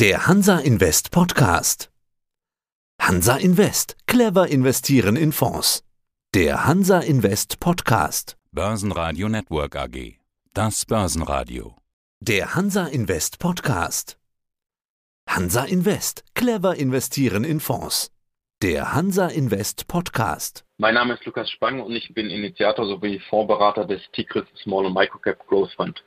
[0.00, 1.90] Der Hansa Invest Podcast.
[3.02, 3.96] Hansa Invest.
[4.06, 5.82] Clever investieren in Fonds.
[6.34, 8.36] Der Hansa Invest Podcast.
[8.52, 10.20] Börsenradio Network AG.
[10.54, 11.74] Das Börsenradio.
[12.20, 14.16] Der Hansa Invest Podcast.
[15.28, 16.22] Hansa Invest.
[16.36, 18.12] Clever investieren in Fonds.
[18.62, 20.64] Der Hansa Invest Podcast.
[20.76, 24.94] Mein Name ist Lukas Spang und ich bin Initiator sowie Fondsberater des Tigris Small and
[24.94, 26.04] Microcap Growth Fund.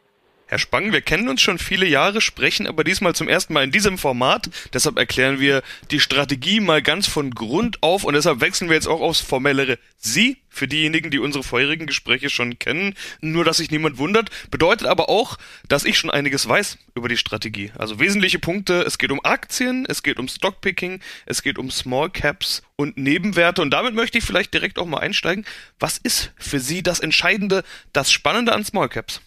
[0.52, 3.72] Herr Spang, wir kennen uns schon viele Jahre, sprechen aber diesmal zum ersten Mal in
[3.72, 4.50] diesem Format.
[4.74, 8.90] Deshalb erklären wir die Strategie mal ganz von Grund auf und deshalb wechseln wir jetzt
[8.90, 12.96] auch aufs formellere Sie für diejenigen, die unsere vorherigen Gespräche schon kennen.
[13.22, 14.30] Nur, dass sich niemand wundert.
[14.50, 15.38] Bedeutet aber auch,
[15.70, 17.72] dass ich schon einiges weiß über die Strategie.
[17.78, 18.82] Also wesentliche Punkte.
[18.82, 23.62] Es geht um Aktien, es geht um Stockpicking, es geht um Small Caps und Nebenwerte.
[23.62, 25.46] Und damit möchte ich vielleicht direkt auch mal einsteigen.
[25.80, 29.22] Was ist für Sie das Entscheidende, das Spannende an Small Caps?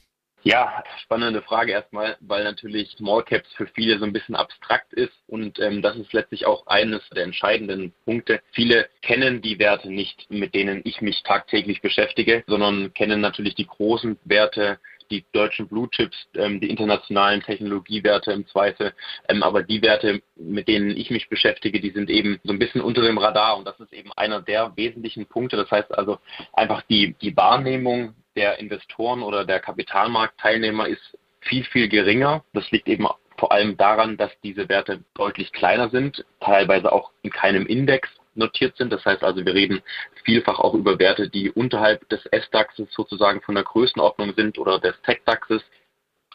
[0.46, 5.14] Ja, spannende Frage erstmal, weil natürlich Small Caps für viele so ein bisschen abstrakt ist
[5.26, 8.42] und ähm, das ist letztlich auch eines der entscheidenden Punkte.
[8.52, 13.66] Viele kennen die Werte nicht, mit denen ich mich tagtäglich beschäftige, sondern kennen natürlich die
[13.66, 14.78] großen Werte,
[15.10, 18.92] die deutschen Blue Chips, ähm, die internationalen Technologiewerte im Zweifel.
[19.30, 22.82] Ähm, aber die Werte, mit denen ich mich beschäftige, die sind eben so ein bisschen
[22.82, 25.56] unter dem Radar und das ist eben einer der wesentlichen Punkte.
[25.56, 26.18] Das heißt also
[26.52, 32.44] einfach die, die Wahrnehmung der Investoren oder der Kapitalmarktteilnehmer ist viel, viel geringer.
[32.52, 37.30] Das liegt eben vor allem daran, dass diese Werte deutlich kleiner sind, teilweise auch in
[37.30, 38.92] keinem Index notiert sind.
[38.92, 39.82] Das heißt also, wir reden
[40.24, 45.00] vielfach auch über Werte, die unterhalb des S-DAXes sozusagen von der Größenordnung sind oder des
[45.02, 45.62] Tech-DAXes.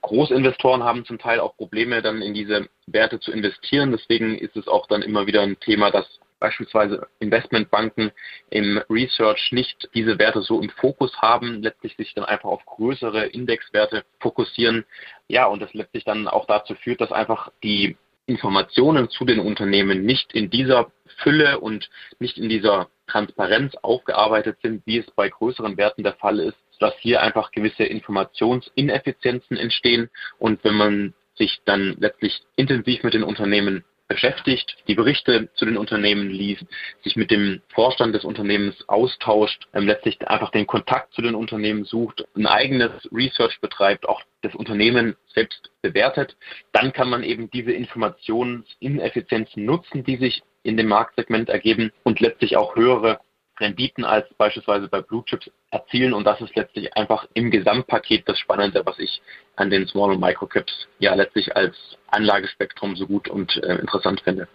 [0.01, 3.91] Großinvestoren haben zum Teil auch Probleme, dann in diese Werte zu investieren.
[3.91, 6.07] Deswegen ist es auch dann immer wieder ein Thema, dass
[6.39, 8.11] beispielsweise Investmentbanken
[8.49, 13.25] im Research nicht diese Werte so im Fokus haben, letztlich sich dann einfach auf größere
[13.27, 14.85] Indexwerte fokussieren.
[15.27, 20.05] Ja, und das letztlich dann auch dazu führt, dass einfach die Informationen zu den Unternehmen
[20.05, 25.77] nicht in dieser Fülle und nicht in dieser Transparenz aufgearbeitet sind, wie es bei größeren
[25.77, 30.09] Werten der Fall ist, dass hier einfach gewisse Informationsineffizienzen entstehen.
[30.37, 35.77] Und wenn man sich dann letztlich intensiv mit den Unternehmen beschäftigt, die Berichte zu den
[35.77, 36.65] Unternehmen liest,
[37.03, 41.85] sich mit dem Vorstand des Unternehmens austauscht, ähm, letztlich einfach den Kontakt zu den Unternehmen
[41.85, 46.35] sucht, ein eigenes Research betreibt, auch das Unternehmen selbst bewertet,
[46.73, 52.57] dann kann man eben diese Informationsineffizienzen nutzen, die sich in dem Marktsegment ergeben und letztlich
[52.57, 53.19] auch höhere
[53.59, 56.13] Renditen als beispielsweise bei Blue Chips erzielen.
[56.13, 59.21] Und das ist letztlich einfach im Gesamtpaket das Spannende, was ich
[59.55, 61.75] an den Small- und Microcaps ja letztlich als
[62.07, 64.47] Anlagespektrum so gut und äh, interessant finde.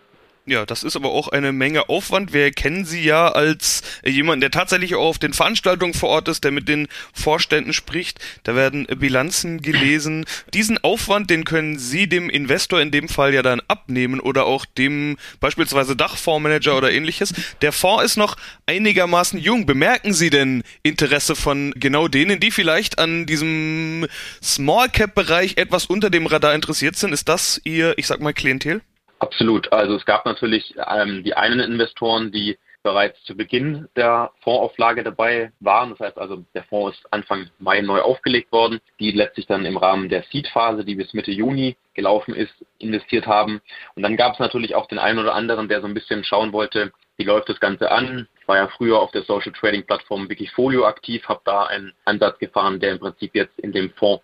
[0.47, 2.34] Ja, das ist aber auch eine Menge Aufwand.
[2.34, 6.44] Wir kennen Sie ja als jemand, der tatsächlich auch auf den Veranstaltungen vor Ort ist,
[6.44, 8.19] der mit den Vorständen spricht.
[8.43, 10.27] Da werden Bilanzen gelesen.
[10.53, 14.66] Diesen Aufwand, den können Sie dem Investor in dem Fall ja dann abnehmen oder auch
[14.66, 17.32] dem beispielsweise Dachfondsmanager oder ähnliches.
[17.62, 19.65] Der Fonds ist noch einigermaßen jung.
[19.65, 24.06] Bemerken Sie denn Interesse von genau denen, die vielleicht an diesem
[24.43, 27.15] Small Cap Bereich etwas unter dem Radar interessiert sind?
[27.15, 28.82] Ist das Ihr, ich sag mal, Klientel?
[29.19, 29.72] Absolut.
[29.72, 35.50] Also es gab natürlich ähm, die einen Investoren, die bereits zu Beginn der Fondsauflage dabei
[35.58, 35.91] waren.
[35.91, 39.78] Das heißt also, der Fonds ist Anfang Mai neu aufgelegt worden, die letztlich dann im
[39.78, 43.62] Rahmen der Seed-Phase, die bis Mitte Juni gelaufen ist, investiert haben.
[43.97, 46.52] Und dann gab es natürlich auch den einen oder anderen, der so ein bisschen schauen
[46.52, 48.28] wollte, wie läuft das Ganze an.
[48.41, 52.38] Ich war ja früher auf der Social Trading Plattform Wikifolio aktiv, habe da einen Ansatz
[52.38, 54.22] gefahren, der im Prinzip jetzt in dem Fonds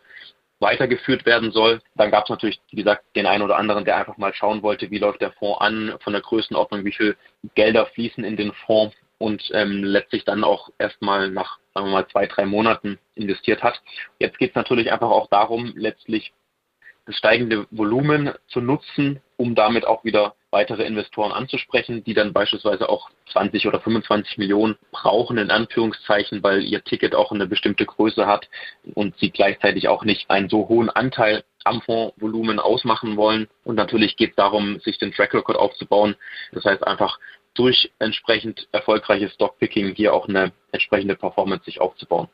[0.60, 1.80] weitergeführt werden soll.
[1.96, 4.90] Dann gab es natürlich, wie gesagt, den einen oder anderen, der einfach mal schauen wollte,
[4.90, 7.16] wie läuft der Fonds an, von der Größenordnung, wie viel
[7.54, 12.08] Gelder fließen in den Fonds und ähm, letztlich dann auch erstmal nach, sagen wir mal,
[12.08, 13.80] zwei, drei Monaten investiert hat.
[14.18, 16.32] Jetzt geht es natürlich einfach auch darum, letztlich
[17.06, 22.88] das steigende Volumen zu nutzen, um damit auch wieder weitere Investoren anzusprechen, die dann beispielsweise
[22.88, 28.26] auch 20 oder 25 Millionen brauchen, in Anführungszeichen, weil ihr Ticket auch eine bestimmte Größe
[28.26, 28.48] hat
[28.94, 33.48] und sie gleichzeitig auch nicht einen so hohen Anteil am Fondsvolumen ausmachen wollen.
[33.64, 36.16] Und natürlich geht es darum, sich den Track Record aufzubauen.
[36.52, 37.18] Das heißt einfach
[37.54, 42.28] durch entsprechend erfolgreiches Stockpicking hier auch eine entsprechende Performance sich aufzubauen.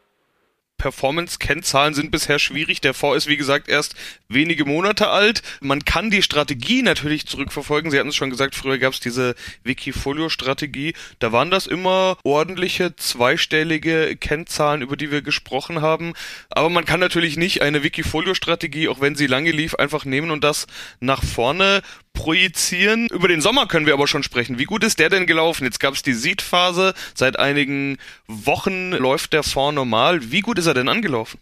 [0.87, 2.81] Performance-Kennzahlen sind bisher schwierig.
[2.81, 3.97] Der Fonds ist, wie gesagt, erst
[4.29, 5.43] wenige Monate alt.
[5.61, 7.91] Man kann die Strategie natürlich zurückverfolgen.
[7.91, 9.35] Sie hatten es schon gesagt, früher gab es diese
[9.65, 10.95] Wikifolio-Strategie.
[11.19, 16.13] Da waren das immer ordentliche, zweistellige Kennzahlen, über die wir gesprochen haben.
[16.51, 20.45] Aber man kann natürlich nicht eine Wikifolio-Strategie, auch wenn sie lange lief, einfach nehmen und
[20.45, 20.69] das
[21.01, 21.83] nach vorne
[22.17, 23.07] projizieren.
[23.13, 24.59] Über den Sommer können wir aber schon sprechen.
[24.59, 25.65] Wie gut ist der denn gelaufen?
[25.65, 26.95] Jetzt gab es die Seed-Phase.
[27.15, 30.33] Seit einigen Wochen läuft der Fonds normal.
[30.33, 31.39] Wie gut ist er denn angelaufen?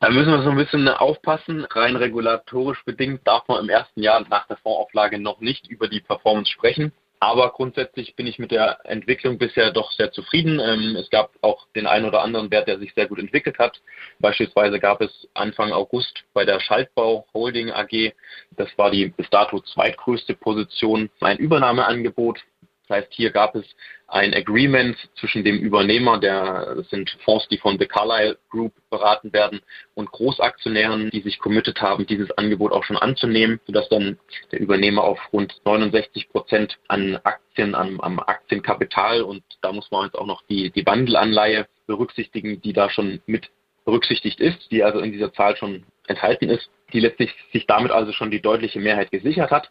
[0.00, 1.64] Da müssen wir so ein bisschen aufpassen.
[1.70, 6.00] Rein regulatorisch bedingt darf man im ersten Jahr nach der Fondsauflage noch nicht über die
[6.00, 6.92] Performance sprechen.
[7.22, 10.58] Aber grundsätzlich bin ich mit der Entwicklung bisher doch sehr zufrieden.
[10.58, 13.80] Ähm, es gab auch den einen oder anderen Wert, der sich sehr gut entwickelt hat.
[14.18, 18.12] Beispielsweise gab es Anfang August bei der Schaltbau Holding AG,
[18.56, 22.40] das war die bis dato zweitgrößte Position, ein Übernahmeangebot
[22.92, 23.64] heißt, hier gab es
[24.06, 29.32] ein Agreement zwischen dem Übernehmer, der, das sind Fonds, die von The Carlyle Group beraten
[29.32, 29.60] werden,
[29.94, 34.18] und Großaktionären, die sich committed haben, dieses Angebot auch schon anzunehmen, sodass dann
[34.52, 40.04] der Übernehmer auf rund 69 Prozent an Aktien, am, am Aktienkapital und da muss man
[40.06, 43.50] jetzt auch noch die, die Wandelanleihe berücksichtigen, die da schon mit
[43.84, 48.12] berücksichtigt ist, die also in dieser Zahl schon enthalten ist, die letztlich sich damit also
[48.12, 49.70] schon die deutliche Mehrheit gesichert hat.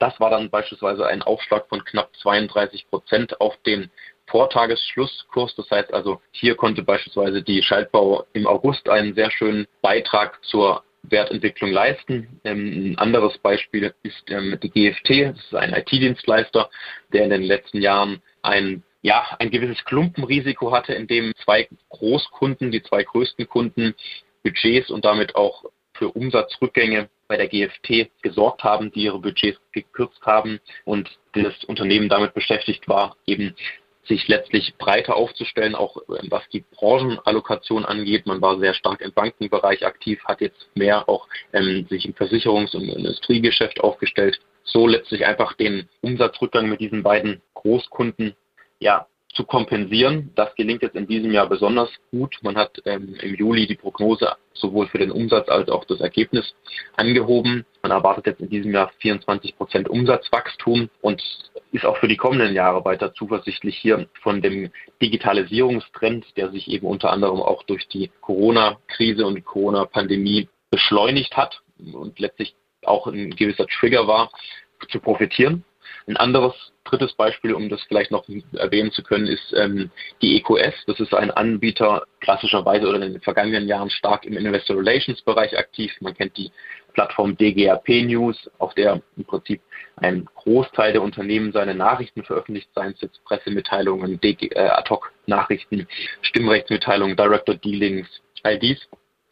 [0.00, 3.90] Das war dann beispielsweise ein Aufschlag von knapp 32 Prozent auf den
[4.26, 5.54] Vortagesschlusskurs.
[5.56, 10.82] Das heißt also, hier konnte beispielsweise die Schaltbau im August einen sehr schönen Beitrag zur
[11.02, 12.40] Wertentwicklung leisten.
[12.44, 15.34] Ähm, ein anderes Beispiel ist ähm, die GFT.
[15.36, 16.70] Das ist ein IT-Dienstleister,
[17.12, 22.70] der in den letzten Jahren ein ja, ein gewisses Klumpenrisiko hatte, in dem zwei Großkunden,
[22.70, 23.94] die zwei größten Kunden,
[24.42, 25.64] Budgets und damit auch
[25.94, 32.08] für Umsatzrückgänge bei der GFT gesorgt haben, die ihre Budgets gekürzt haben und das Unternehmen
[32.08, 33.54] damit beschäftigt war, eben
[34.02, 38.26] sich letztlich breiter aufzustellen, auch äh, was die Branchenallokation angeht.
[38.26, 42.74] Man war sehr stark im Bankenbereich aktiv, hat jetzt mehr auch ähm, sich im Versicherungs-
[42.74, 44.40] und Industriegeschäft aufgestellt.
[44.64, 48.34] So letztlich einfach den Umsatzrückgang mit diesen beiden Großkunden
[48.80, 50.32] ja, zu kompensieren.
[50.34, 52.36] Das gelingt jetzt in diesem Jahr besonders gut.
[52.42, 56.54] Man hat ähm, im Juli die Prognose sowohl für den Umsatz als auch das Ergebnis
[56.96, 57.64] angehoben.
[57.82, 61.22] Man erwartet jetzt in diesem Jahr 24 Prozent Umsatzwachstum und
[61.72, 66.86] ist auch für die kommenden Jahre weiter zuversichtlich hier von dem Digitalisierungstrend, der sich eben
[66.86, 72.54] unter anderem auch durch die Corona-Krise und die Corona-Pandemie beschleunigt hat und letztlich
[72.84, 74.30] auch ein gewisser Trigger war,
[74.88, 75.64] zu profitieren.
[76.06, 76.54] Ein anderes
[76.84, 78.24] drittes Beispiel, um das vielleicht noch
[78.54, 79.90] erwähnen zu können, ist ähm,
[80.22, 80.84] die EQS.
[80.86, 85.56] Das ist ein Anbieter klassischerweise oder in den vergangenen Jahren stark im Investor Relations Bereich
[85.56, 85.92] aktiv.
[86.00, 86.50] Man kennt die
[86.92, 89.60] Plattform DGAP News, auf der im Prinzip
[89.96, 95.86] ein Großteil der Unternehmen seine Nachrichten veröffentlicht, seien es jetzt Pressemitteilungen, äh, Ad-Hoc-Nachrichten,
[96.22, 98.08] Stimmrechtsmitteilungen, Director Dealings,
[98.42, 98.88] all dies.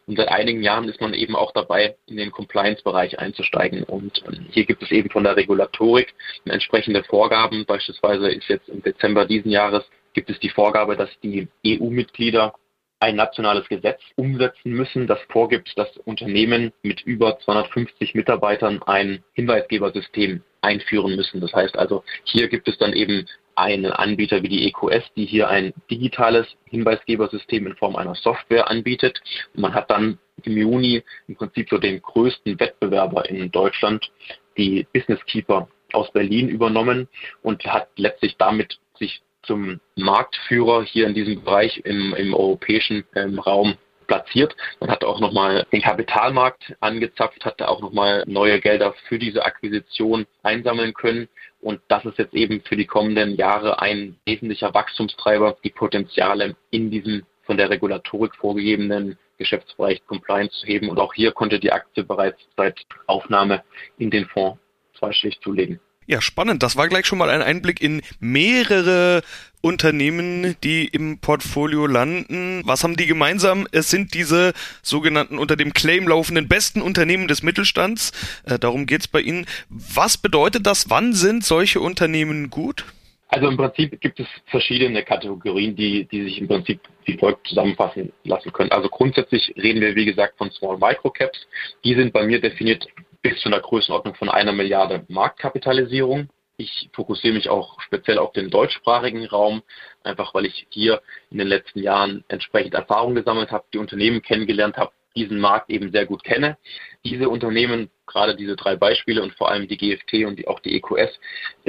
[0.09, 3.83] Und seit einigen Jahren ist man eben auch dabei, in den Compliance-Bereich einzusteigen.
[3.83, 6.15] Und ähm, hier gibt es eben von der Regulatorik
[6.47, 7.67] entsprechende Vorgaben.
[7.67, 9.85] Beispielsweise ist jetzt im Dezember diesen Jahres
[10.15, 12.55] gibt es die Vorgabe, dass die EU-Mitglieder
[13.01, 20.43] ein nationales Gesetz umsetzen müssen, das vorgibt, dass Unternehmen mit über 250 Mitarbeitern ein Hinweisgebersystem
[20.61, 21.41] einführen müssen.
[21.41, 25.49] Das heißt also, hier gibt es dann eben einen Anbieter wie die EQS, die hier
[25.49, 29.21] ein digitales Hinweisgebersystem in Form einer Software anbietet.
[29.55, 34.11] Und man hat dann im Juni im Prinzip so den größten Wettbewerber in Deutschland,
[34.57, 37.09] die Business Keeper aus Berlin übernommen
[37.43, 43.39] und hat letztlich damit sich zum Marktführer hier in diesem Bereich im, im europäischen ähm,
[43.39, 43.77] Raum
[44.09, 44.57] platziert.
[44.81, 50.27] Man hat auch nochmal den Kapitalmarkt angezapft, hat auch nochmal neue Gelder für diese Akquisition
[50.43, 51.29] einsammeln können.
[51.61, 56.91] Und das ist jetzt eben für die kommenden Jahre ein wesentlicher Wachstumstreiber, die Potenziale in
[56.91, 60.89] diesem von der Regulatorik vorgegebenen Geschäftsbereich Compliance zu heben.
[60.91, 63.63] Und auch hier konnte die Aktie bereits seit Aufnahme
[63.97, 64.59] in den Fonds
[64.99, 65.81] zweistellig zulegen.
[66.09, 66.63] Ja, spannend.
[66.63, 69.21] Das war gleich schon mal ein Einblick in mehrere
[69.61, 72.63] Unternehmen, die im Portfolio landen.
[72.65, 73.69] Was haben die gemeinsam?
[73.73, 78.13] Es sind diese sogenannten unter dem Claim laufenden besten Unternehmen des Mittelstands.
[78.47, 79.45] Äh, darum geht's bei Ihnen.
[79.69, 80.89] Was bedeutet das?
[80.89, 82.87] Wann sind solche Unternehmen gut?
[83.29, 88.13] Also im Prinzip gibt es verschiedene Kategorien, die, die sich im Prinzip wie folgt zusammenfassen
[88.25, 88.73] lassen können.
[88.73, 91.39] Also grundsätzlich reden wir, wie gesagt, von Small Micro Caps.
[91.85, 92.87] Die sind bei mir definiert
[93.29, 96.29] bis zu einer Größenordnung von einer Milliarde Marktkapitalisierung.
[96.57, 99.63] Ich fokussiere mich auch speziell auf den deutschsprachigen Raum,
[100.03, 104.77] einfach weil ich hier in den letzten Jahren entsprechend Erfahrung gesammelt habe, die Unternehmen kennengelernt
[104.77, 106.57] habe, diesen Markt eben sehr gut kenne.
[107.05, 110.75] Diese Unternehmen, gerade diese drei Beispiele und vor allem die GFT und die, auch die
[110.77, 111.19] EQS,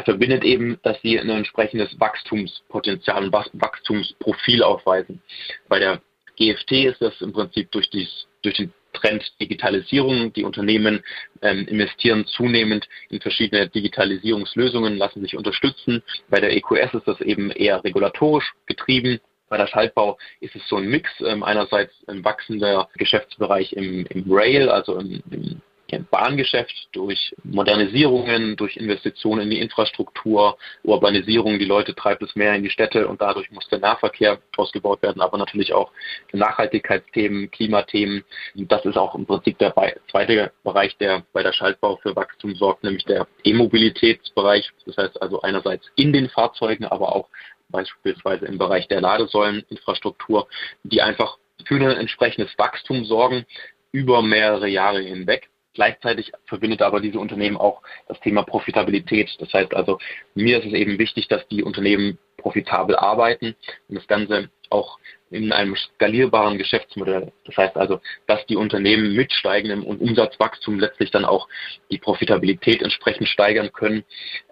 [0.06, 5.22] verbindet eben, dass sie ein entsprechendes Wachstumspotenzial, ein Wachstumsprofil aufweisen.
[5.68, 6.02] Bei der
[6.38, 10.34] GFT ist das im Prinzip durch, dies, durch den Trend Digitalisierung.
[10.34, 11.04] Die Unternehmen
[11.42, 16.04] ähm, investieren zunehmend in verschiedene Digitalisierungslösungen, lassen sich unterstützen.
[16.30, 19.20] Bei der EQS ist das eben eher regulatorisch getrieben.
[19.50, 21.10] Bei der Schaltbau ist es so ein Mix.
[21.22, 25.62] Ähm, einerseits ein wachsender Geschäftsbereich im, im Rail, also im, im
[25.98, 32.64] Bahngeschäft, durch Modernisierungen, durch Investitionen in die Infrastruktur, Urbanisierung, die Leute treibt es mehr in
[32.64, 35.92] die Städte und dadurch muss der Nahverkehr ausgebaut werden, aber natürlich auch
[36.32, 38.24] Nachhaltigkeitsthemen, Klimathemen.
[38.56, 39.74] Das ist auch im Prinzip der
[40.12, 44.70] zweite Bereich, der bei der Schaltbau für Wachstum sorgt, nämlich der E-Mobilitätsbereich.
[44.86, 47.28] Das heißt also einerseits in den Fahrzeugen, aber auch
[47.70, 50.48] beispielsweise im Bereich der Ladesäuleninfrastruktur,
[50.84, 53.46] die einfach für ein entsprechendes Wachstum sorgen
[53.92, 55.50] über mehrere Jahre hinweg.
[55.80, 59.34] Gleichzeitig verbindet aber diese Unternehmen auch das Thema Profitabilität.
[59.40, 59.98] Das heißt also,
[60.36, 63.56] mir ist es eben wichtig, dass die Unternehmen profitabel arbeiten
[63.88, 65.00] und das Ganze auch
[65.32, 67.32] in einem skalierbaren Geschäftsmodell.
[67.46, 71.48] Das heißt also, dass die Unternehmen mit steigendem Umsatzwachstum letztlich dann auch
[71.90, 74.04] die Profitabilität entsprechend steigern können.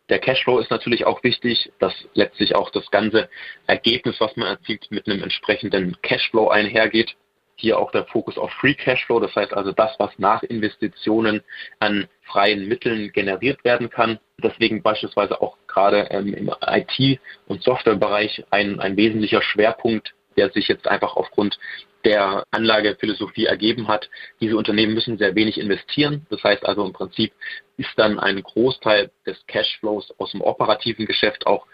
[0.07, 3.27] Der Cashflow ist natürlich auch wichtig, dass letztlich auch das ganze
[3.65, 7.17] Ergebnis, was man erzielt, mit einem entsprechenden Cashflow einhergeht.
[7.59, 11.41] Hier auch der Fokus auf Free Cashflow, das heißt also das, was nach Investitionen
[11.79, 14.19] an freien Mitteln generiert werden kann.
[14.41, 20.67] Deswegen beispielsweise auch gerade ähm, im IT- und Softwarebereich ein, ein wesentlicher Schwerpunkt, der sich
[20.67, 21.57] jetzt einfach aufgrund
[22.05, 24.09] der Anlagephilosophie ergeben hat.
[24.39, 26.25] Diese Unternehmen müssen sehr wenig investieren.
[26.29, 27.33] Das heißt also im Prinzip
[27.77, 31.65] ist dann ein Großteil des Cashflows aus dem operativen Geschäft auch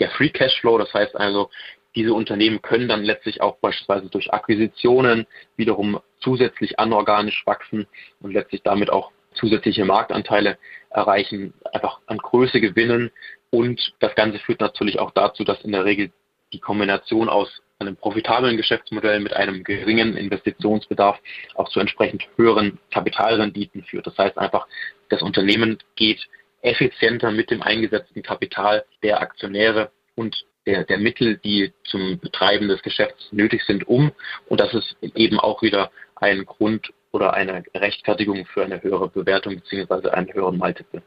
[0.00, 0.78] der Free Cashflow.
[0.78, 1.50] Das heißt also,
[1.96, 5.26] diese Unternehmen können dann letztlich auch beispielsweise durch Akquisitionen
[5.56, 7.86] wiederum zusätzlich anorganisch wachsen
[8.20, 10.58] und letztlich damit auch zusätzliche Marktanteile
[10.90, 13.10] erreichen, einfach an Größe gewinnen.
[13.50, 16.12] Und das Ganze führt natürlich auch dazu, dass in der Regel
[16.52, 21.18] die Kombination aus einem profitablen Geschäftsmodell mit einem geringen Investitionsbedarf
[21.54, 24.06] auch zu entsprechend höheren Kapitalrenditen führt.
[24.06, 24.66] Das heißt einfach,
[25.08, 26.26] das Unternehmen geht
[26.62, 32.82] effizienter mit dem eingesetzten Kapital der Aktionäre und der, der Mittel, die zum Betreiben des
[32.82, 34.12] Geschäfts nötig sind, um.
[34.48, 39.56] Und das ist eben auch wieder ein Grund oder eine Rechtfertigung für eine höhere Bewertung
[39.56, 40.10] bzw.
[40.10, 41.02] einen höheren Multiple.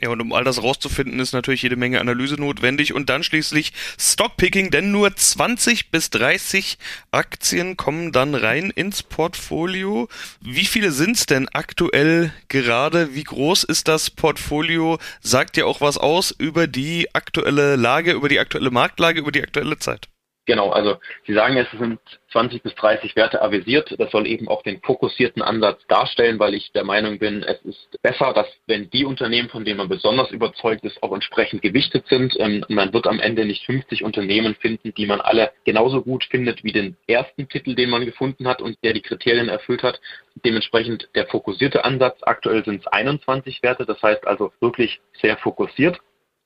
[0.00, 3.72] Ja, und um all das rauszufinden, ist natürlich jede Menge Analyse notwendig und dann schließlich
[3.98, 6.78] Stockpicking, denn nur 20 bis 30
[7.10, 10.08] Aktien kommen dann rein ins Portfolio.
[10.40, 13.14] Wie viele sind's denn aktuell gerade?
[13.14, 14.98] Wie groß ist das Portfolio?
[15.20, 19.42] Sagt ja auch was aus über die aktuelle Lage, über die aktuelle Marktlage, über die
[19.42, 20.08] aktuelle Zeit.
[20.46, 22.00] Genau, also Sie sagen, es sind
[22.32, 23.94] 20 bis 30 Werte avisiert.
[23.98, 28.02] Das soll eben auch den fokussierten Ansatz darstellen, weil ich der Meinung bin, es ist
[28.02, 32.34] besser, dass wenn die Unternehmen, von denen man besonders überzeugt ist, auch entsprechend gewichtet sind.
[32.38, 36.64] Ähm, man wird am Ende nicht 50 Unternehmen finden, die man alle genauso gut findet
[36.64, 40.00] wie den ersten Titel, den man gefunden hat und der die Kriterien erfüllt hat.
[40.44, 42.18] Dementsprechend der fokussierte Ansatz.
[42.22, 45.98] Aktuell sind es 21 Werte, das heißt also wirklich sehr fokussiert.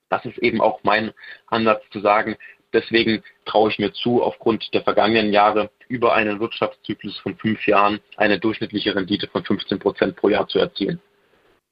[0.08, 1.12] Das ist eben auch mein
[1.46, 2.36] Ansatz zu sagen,
[2.72, 8.00] Deswegen traue ich mir zu, aufgrund der vergangenen Jahre über einen Wirtschaftszyklus von fünf Jahren
[8.16, 11.00] eine durchschnittliche Rendite von 15 Prozent pro Jahr zu erzielen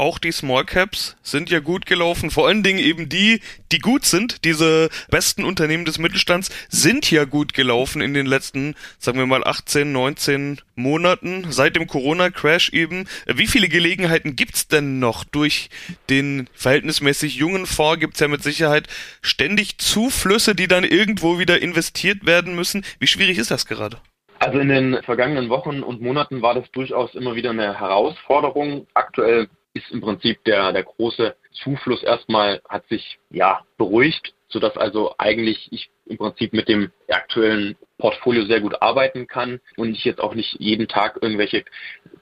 [0.00, 2.30] auch die Small Caps sind ja gut gelaufen.
[2.30, 3.40] Vor allen Dingen eben die,
[3.70, 4.44] die gut sind.
[4.44, 9.44] Diese besten Unternehmen des Mittelstands sind ja gut gelaufen in den letzten, sagen wir mal,
[9.44, 13.06] 18, 19 Monaten, seit dem Corona-Crash eben.
[13.26, 15.22] Wie viele Gelegenheiten gibt's denn noch?
[15.24, 15.68] Durch
[16.08, 18.88] den verhältnismäßig jungen Fonds gibt's ja mit Sicherheit
[19.20, 22.84] ständig Zuflüsse, die dann irgendwo wieder investiert werden müssen.
[22.98, 23.98] Wie schwierig ist das gerade?
[24.38, 28.86] Also in den vergangenen Wochen und Monaten war das durchaus immer wieder eine Herausforderung.
[28.94, 35.14] Aktuell ist im Prinzip der, der große Zufluss erstmal hat sich ja beruhigt, sodass also
[35.18, 40.20] eigentlich ich im Prinzip mit dem aktuellen Portfolio sehr gut arbeiten kann und ich jetzt
[40.20, 41.64] auch nicht jeden Tag irgendwelche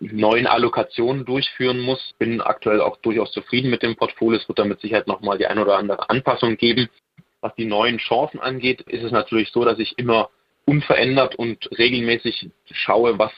[0.00, 2.14] neuen Allokationen durchführen muss.
[2.18, 4.38] Bin aktuell auch durchaus zufrieden mit dem Portfolio.
[4.38, 6.88] Es wird damit Sicherheit nochmal die ein oder andere Anpassung geben.
[7.40, 10.28] Was die neuen Chancen angeht, ist es natürlich so, dass ich immer
[10.68, 13.32] unverändert und regelmäßig schaue, was,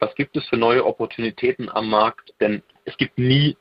[0.00, 2.34] was gibt es für neue Opportunitäten am Markt.
[2.40, 3.56] Denn es gibt nie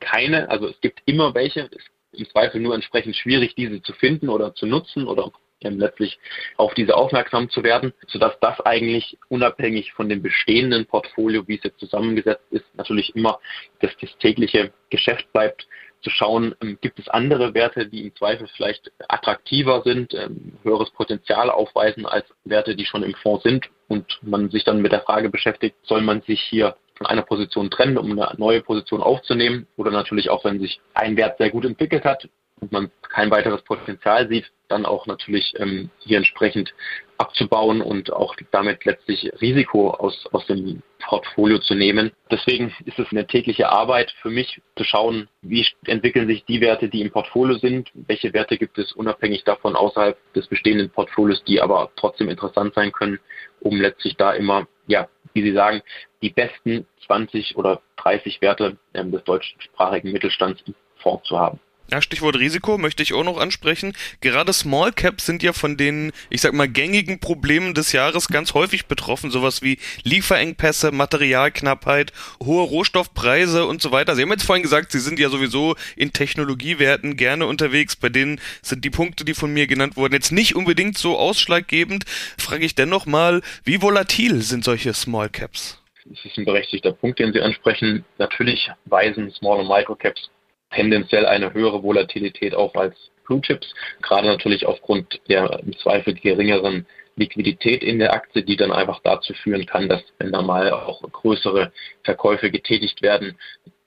[0.00, 1.70] keine, also es gibt immer welche.
[2.12, 6.18] Im Zweifel nur entsprechend schwierig, diese zu finden oder zu nutzen oder letztlich
[6.58, 11.64] auf diese aufmerksam zu werden, sodass das eigentlich unabhängig von dem bestehenden Portfolio, wie es
[11.64, 13.40] jetzt zusammengesetzt ist, natürlich immer
[13.80, 15.66] das, das tägliche Geschäft bleibt
[16.04, 20.90] zu schauen, ähm, gibt es andere Werte, die im Zweifel vielleicht attraktiver sind, ähm, höheres
[20.90, 25.00] Potenzial aufweisen als Werte, die schon im Fonds sind und man sich dann mit der
[25.00, 29.66] Frage beschäftigt, soll man sich hier von einer Position trennen, um eine neue Position aufzunehmen
[29.76, 32.28] oder natürlich auch, wenn sich ein Wert sehr gut entwickelt hat
[32.60, 36.74] und man kein weiteres Potenzial sieht, dann auch natürlich ähm, hier entsprechend
[37.18, 42.10] abzubauen und auch damit letztlich Risiko aus, aus dem Portfolio zu nehmen.
[42.30, 46.88] Deswegen ist es eine tägliche Arbeit für mich zu schauen, wie entwickeln sich die Werte,
[46.88, 51.60] die im Portfolio sind, welche Werte gibt es unabhängig davon außerhalb des bestehenden Portfolios, die
[51.60, 53.20] aber trotzdem interessant sein können,
[53.60, 55.82] um letztlich da immer, ja, wie Sie sagen,
[56.22, 61.60] die besten 20 oder 30 Werte ähm, des deutschsprachigen Mittelstands im Fonds zu haben.
[61.90, 63.92] Ja, Stichwort Risiko möchte ich auch noch ansprechen.
[64.20, 68.54] Gerade Small Caps sind ja von den, ich sag mal, gängigen Problemen des Jahres ganz
[68.54, 69.30] häufig betroffen.
[69.30, 72.12] Sowas wie Lieferengpässe, Materialknappheit,
[72.42, 74.16] hohe Rohstoffpreise und so weiter.
[74.16, 77.96] Sie haben jetzt vorhin gesagt, Sie sind ja sowieso in Technologiewerten gerne unterwegs.
[77.96, 82.06] Bei denen sind die Punkte, die von mir genannt wurden, jetzt nicht unbedingt so ausschlaggebend.
[82.38, 85.80] Frage ich dennoch mal, wie volatil sind solche Small Caps?
[86.06, 88.04] Das ist ein berechtigter Punkt, den Sie ansprechen.
[88.18, 90.30] Natürlich weisen Small- und Microcaps
[90.74, 92.94] tendenziell eine höhere Volatilität auf als
[93.26, 98.72] Blue Chips, gerade natürlich aufgrund der im Zweifel geringeren Liquidität in der Aktie, die dann
[98.72, 103.38] einfach dazu führen kann, dass wenn da mal auch größere Verkäufe getätigt werden,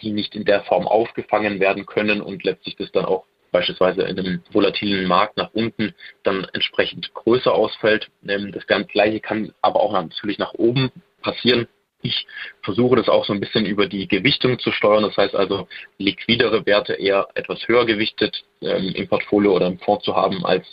[0.01, 4.19] die nicht in der Form aufgefangen werden können und letztlich das dann auch beispielsweise in
[4.19, 8.09] einem volatilen Markt nach unten dann entsprechend größer ausfällt.
[8.27, 10.91] Ähm, das ganz gleiche kann aber auch natürlich nach oben
[11.21, 11.67] passieren.
[12.01, 12.27] Ich
[12.63, 15.03] versuche das auch so ein bisschen über die Gewichtung zu steuern.
[15.03, 20.05] Das heißt also, liquidere Werte eher etwas höher gewichtet ähm, im Portfolio oder im Fonds
[20.05, 20.65] zu haben als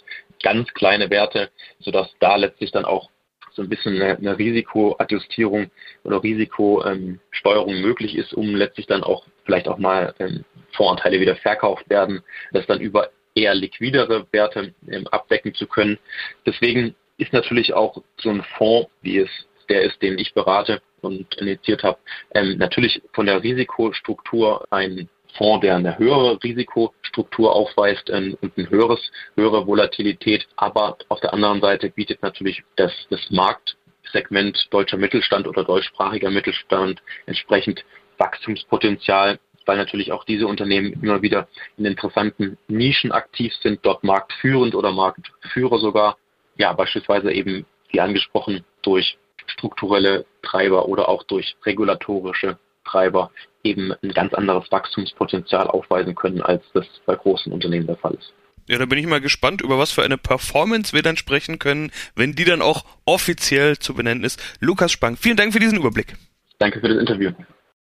[0.43, 1.51] ganz kleine Werte,
[1.81, 3.09] sodass da letztlich dann auch
[3.55, 5.71] so ein bisschen eine, eine Risikoadjustierung
[6.03, 11.37] oder Risikosteuerung ähm, möglich ist, um letztlich dann auch vielleicht auch mal ähm, Voranteile wieder
[11.37, 15.99] verkauft werden, das dann über eher liquidere Werte ähm, abdecken zu können.
[16.47, 19.31] Deswegen ist natürlich auch so ein Fonds, wie es
[19.69, 21.99] der ist, den ich berate und initiiert habe,
[22.35, 28.71] ähm, natürlich von der Risikostruktur ein Fonds, der eine höhere Risikostruktur aufweist ähm, und eine
[28.71, 29.01] höheres,
[29.37, 30.47] höhere Volatilität.
[30.57, 37.03] Aber auf der anderen Seite bietet natürlich das, das Marktsegment deutscher Mittelstand oder deutschsprachiger Mittelstand
[37.27, 37.85] entsprechend
[38.19, 44.75] Wachstumspotenzial, weil natürlich auch diese Unternehmen immer wieder in interessanten Nischen aktiv sind, dort marktführend
[44.75, 46.17] oder Marktführer sogar.
[46.57, 49.19] Ja, beispielsweise eben, wie angesprochen, durch
[49.65, 53.31] strukturelle Treiber oder auch durch regulatorische Treiber
[53.63, 58.35] eben ein ganz anderes Wachstumspotenzial aufweisen können, als das bei großen Unternehmen der Fall ist.
[58.69, 61.91] Ja, da bin ich mal gespannt, über was für eine Performance wir dann sprechen können,
[62.15, 64.41] wenn die dann auch offiziell zu benennen ist.
[64.61, 66.17] Lukas Spang, vielen Dank für diesen Überblick.
[66.59, 67.33] Danke für das Interview.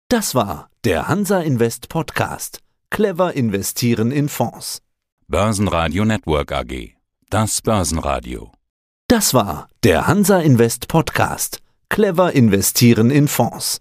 [0.10, 2.62] Das war der Hansa Invest Podcast.
[2.92, 4.82] Clever investieren in Fonds.
[5.28, 6.94] Börsenradio Network AG.
[7.30, 8.52] Das Börsenradio.
[9.08, 11.65] Das war der Hansa Invest Podcast.
[11.90, 13.80] Clever investieren in Fonds.